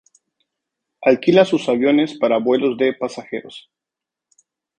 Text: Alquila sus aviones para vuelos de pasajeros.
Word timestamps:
Alquila 1.03 1.45
sus 1.45 1.69
aviones 1.69 2.17
para 2.17 2.39
vuelos 2.39 2.75
de 2.75 2.91
pasajeros. 2.93 3.69